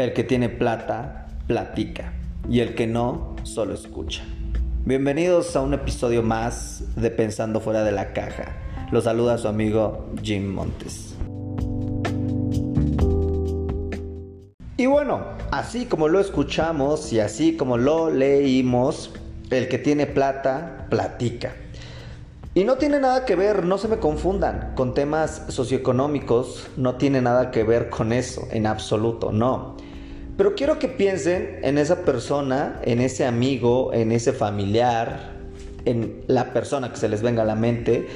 [0.00, 2.14] El que tiene plata, platica.
[2.48, 4.22] Y el que no, solo escucha.
[4.86, 8.56] Bienvenidos a un episodio más de Pensando fuera de la caja.
[8.92, 11.14] Los saluda su amigo Jim Montes.
[14.78, 19.12] Y bueno, así como lo escuchamos y así como lo leímos,
[19.50, 21.52] el que tiene plata, platica.
[22.54, 27.20] Y no tiene nada que ver, no se me confundan, con temas socioeconómicos, no tiene
[27.20, 29.76] nada que ver con eso, en absoluto, no.
[30.40, 35.34] Pero quiero que piensen en esa persona, en ese amigo, en ese familiar,
[35.84, 38.08] en la persona que se les venga a la mente,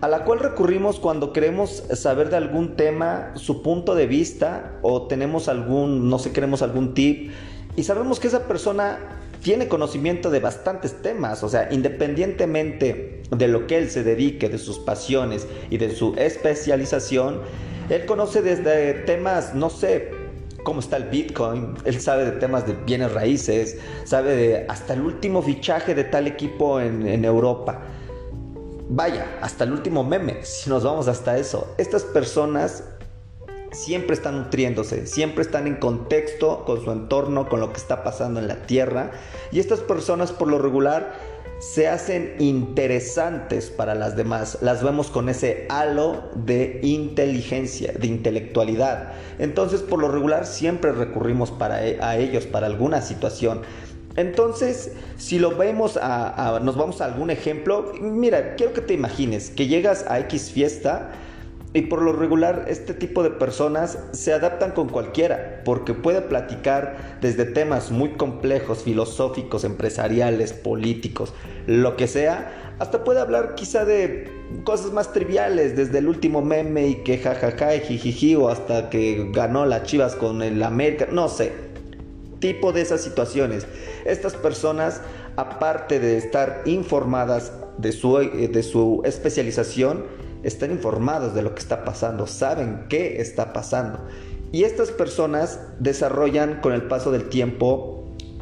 [0.00, 5.06] a la cual recurrimos cuando queremos saber de algún tema, su punto de vista, o
[5.06, 7.30] tenemos algún, no sé, queremos algún tip,
[7.76, 8.98] y sabemos que esa persona
[9.42, 14.56] tiene conocimiento de bastantes temas, o sea, independientemente de lo que él se dedique, de
[14.56, 17.42] sus pasiones y de su especialización,
[17.90, 20.15] él conoce desde temas, no sé,
[20.66, 25.02] cómo está el Bitcoin, él sabe de temas de bienes raíces, sabe de hasta el
[25.02, 27.82] último fichaje de tal equipo en, Europa.
[28.88, 31.72] Vaya, hasta el último meme, si nos vamos hasta eso.
[31.78, 32.82] Estas personas
[33.70, 38.40] siempre están nutriéndose, siempre están en contexto con su entorno, con lo que está pasando
[38.40, 39.12] en la Tierra.
[39.52, 41.14] Y estas personas por lo regular
[41.58, 44.58] se hacen interesantes para las demás.
[44.60, 49.12] Las vemos con ese halo de inteligencia, de intelectualidad.
[49.38, 53.62] Entonces por lo regular siempre recurrimos para, e, a ellos para alguna situación.
[54.16, 59.50] Entonces, si lo vemos a, nos vamos a algún ejemplo, mira, quiero que te imagines
[59.50, 61.12] que llegas a X fiesta
[61.76, 67.18] y por lo regular, este tipo de personas se adaptan con cualquiera, porque puede platicar
[67.20, 71.34] desde temas muy complejos, filosóficos, empresariales, políticos,
[71.66, 74.26] lo que sea, hasta puede hablar quizá de
[74.64, 79.28] cosas más triviales, desde el último meme y que jajaja y jijiji, o hasta que
[79.34, 81.52] ganó las chivas con el América, no sé,
[82.38, 83.66] tipo de esas situaciones.
[84.06, 85.02] Estas personas,
[85.36, 90.04] aparte de estar informadas de su, de su especialización,
[90.42, 94.00] están informados de lo que está pasando, saben qué está pasando.
[94.52, 97.96] Y estas personas desarrollan con el paso del tiempo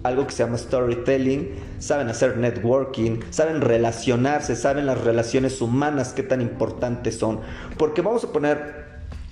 [0.04, 6.22] algo que se llama storytelling, saben hacer networking, saben relacionarse, saben las relaciones humanas qué
[6.22, 7.40] tan importantes son.
[7.78, 8.84] Porque vamos a poner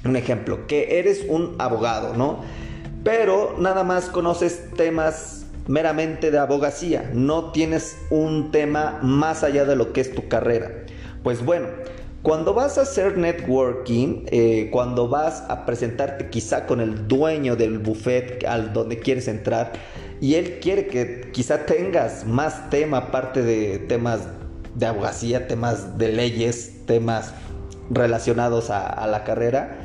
[0.04, 2.40] un ejemplo, que eres un abogado, ¿no?
[3.04, 9.76] Pero nada más conoces temas meramente de abogacía, no tienes un tema más allá de
[9.76, 10.70] lo que es tu carrera.
[11.22, 11.68] Pues bueno,
[12.22, 17.78] cuando vas a hacer networking, eh, cuando vas a presentarte quizá con el dueño del
[17.78, 19.72] buffet al donde quieres entrar
[20.20, 24.20] y él quiere que quizá tengas más tema aparte de temas
[24.76, 27.34] de abogacía, temas de leyes, temas
[27.90, 29.81] relacionados a la carrera,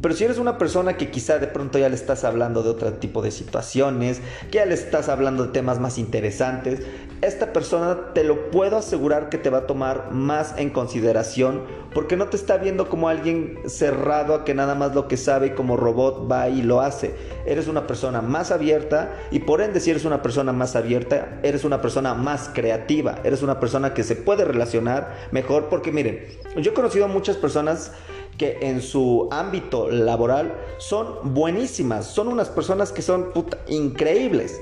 [0.00, 2.92] pero si eres una persona que quizá de pronto ya le estás hablando de otro
[2.94, 4.20] tipo de situaciones,
[4.50, 6.80] que ya le estás hablando de temas más interesantes,
[7.20, 12.16] esta persona te lo puedo asegurar que te va a tomar más en consideración porque
[12.16, 15.50] no te está viendo como alguien cerrado a que nada más lo que sabe y
[15.50, 17.14] como robot va y lo hace.
[17.44, 21.64] Eres una persona más abierta y por ende si eres una persona más abierta, eres
[21.64, 26.24] una persona más creativa, eres una persona que se puede relacionar mejor porque miren,
[26.56, 27.92] yo he conocido a muchas personas
[28.38, 33.30] que en su ámbito laboral son buenísimas, son unas personas que son
[33.66, 34.60] increíbles.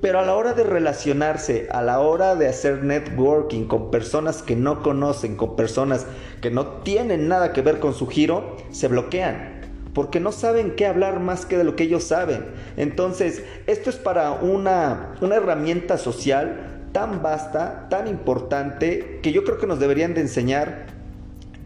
[0.00, 4.54] Pero a la hora de relacionarse, a la hora de hacer networking con personas que
[4.54, 6.06] no conocen, con personas
[6.40, 9.58] que no tienen nada que ver con su giro, se bloquean.
[9.94, 12.46] Porque no saben qué hablar más que de lo que ellos saben.
[12.76, 19.58] Entonces, esto es para una, una herramienta social tan vasta, tan importante, que yo creo
[19.58, 20.97] que nos deberían de enseñar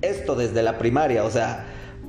[0.02, 1.66] esto desde la primaria, o sea,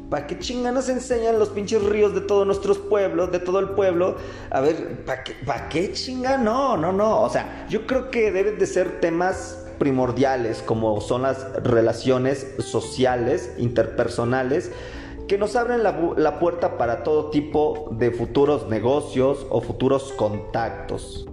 [0.10, 3.70] ¿para qué chinga nos enseñan los pinches ríos de todos nuestros pueblos, de todo el
[3.70, 4.18] pueblo?
[4.50, 6.38] A ver, ¿para qué, ¿para qué chinga?
[6.38, 11.24] No, no, no, o sea, yo creo que deben de ser temas primordiales como son
[11.24, 14.72] las relaciones sociales, interpersonales,
[15.28, 21.28] que nos abren la, la puerta para todo tipo de futuros negocios o futuros contactos.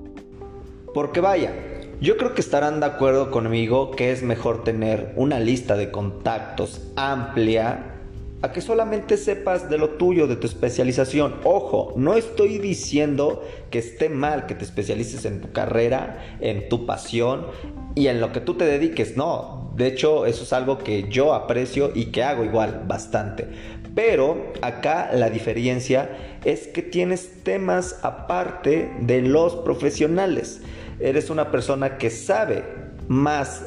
[0.95, 1.53] Porque vaya,
[2.01, 6.81] yo creo que estarán de acuerdo conmigo que es mejor tener una lista de contactos
[6.97, 7.97] amplia
[8.41, 11.35] a que solamente sepas de lo tuyo, de tu especialización.
[11.45, 16.87] Ojo, no estoy diciendo que esté mal que te especialices en tu carrera, en tu
[16.87, 17.47] pasión
[17.95, 19.19] y en lo que tú te dediques.
[19.19, 23.47] No, de hecho eso es algo que yo aprecio y que hago igual bastante.
[23.95, 30.63] Pero acá la diferencia es que tienes temas aparte de los profesionales
[31.01, 32.65] eres una persona que sabe
[33.09, 33.67] más,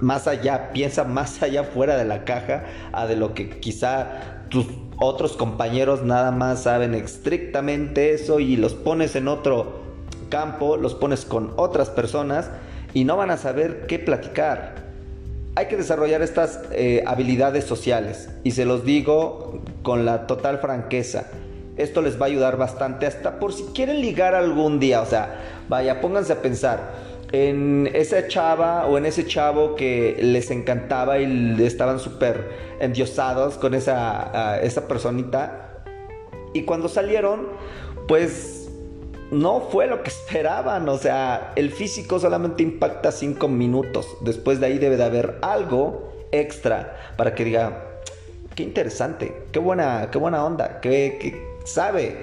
[0.00, 4.66] más allá, piensa más allá fuera de la caja a de lo que quizá tus
[5.00, 9.82] otros compañeros nada más saben estrictamente eso y los pones en otro
[10.28, 12.50] campo, los pones con otras personas
[12.92, 14.84] y no van a saber qué platicar.
[15.56, 21.26] Hay que desarrollar estas eh, habilidades sociales y se los digo con la total franqueza.
[21.76, 25.00] Esto les va a ayudar bastante hasta por si quieren ligar algún día.
[25.00, 26.92] O sea, vaya, pónganse a pensar
[27.32, 33.74] en esa chava o en ese chavo que les encantaba y estaban súper endiosados con
[33.74, 35.82] esa, esa personita.
[36.52, 37.48] Y cuando salieron,
[38.06, 38.70] pues
[39.32, 40.88] no fue lo que esperaban.
[40.88, 44.06] O sea, el físico solamente impacta 5 minutos.
[44.20, 48.00] Después de ahí debe de haber algo extra para que diga,
[48.54, 52.18] qué interesante, qué buena, qué buena onda, qué, sabe.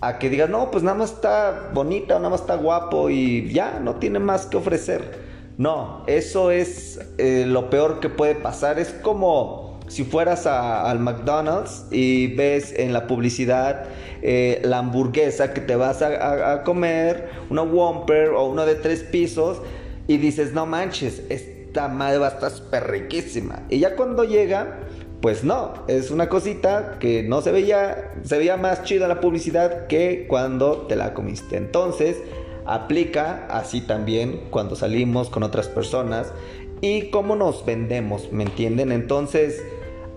[0.00, 3.80] A que diga, no, pues nada más está bonita, nada más está guapo y ya,
[3.80, 5.26] no tiene más que ofrecer.
[5.56, 8.78] No, eso es eh, lo peor que puede pasar.
[8.78, 13.86] Es como si fueras al McDonald's y ves en la publicidad
[14.22, 19.60] eh, la hamburguesa que te vas a, comer, una Whopper o uno de tres pisos,
[20.06, 23.62] y dices, no manches, esta madre va a estar súper riquísima.
[23.68, 24.80] Y ya cuando llega,
[25.20, 29.86] pues no, es una cosita que no se veía, se veía más chida la publicidad
[29.88, 31.56] que cuando te la comiste.
[31.56, 32.16] Entonces,
[32.66, 36.32] aplica así también cuando salimos con otras personas
[36.80, 38.92] y cómo nos vendemos, ¿me entienden?
[38.92, 39.60] Entonces,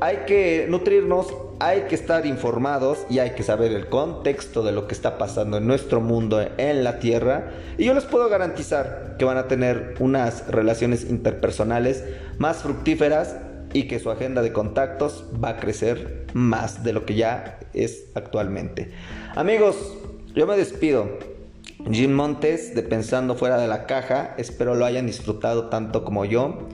[0.02, 4.88] hay que nutrirnos, hay que estar informados y hay que saber el contexto de lo
[4.88, 7.52] que está pasando en nuestro mundo, en la Tierra.
[7.78, 12.04] Y yo les puedo garantizar que van a tener unas relaciones interpersonales
[12.38, 13.38] más fructíferas
[13.74, 18.06] y que su agenda de contactos va a crecer más de lo que ya es
[18.16, 18.92] actualmente.
[19.36, 19.76] Amigos,
[20.36, 21.20] yo me despido.
[21.90, 26.68] Jim Montes de Pensando fuera de la caja, espero lo hayan disfrutado tanto como yo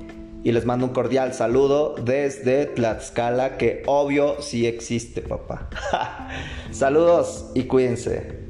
[0.44, 5.68] y les mando un cordial saludo desde Tlaxcala, que obvio sí existe, papá.
[6.72, 8.47] Saludos y cuídense.